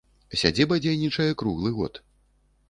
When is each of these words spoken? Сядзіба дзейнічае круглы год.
Сядзіба 0.43 0.77
дзейнічае 0.85 1.27
круглы 1.43 1.75
год. 1.77 2.03